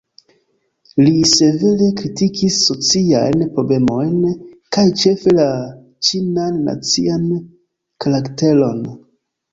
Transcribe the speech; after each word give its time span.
Li 1.07 1.11
severe 1.31 1.89
kritikis 1.99 2.57
sociajn 2.69 3.43
problemojn 3.59 4.15
kaj 4.77 4.87
ĉefe 5.03 5.35
la 5.41 5.47
"ĉinan 6.09 6.59
nacian 6.71 7.29
karakteron". 8.07 8.85